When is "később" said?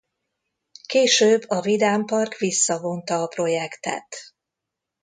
0.87-1.43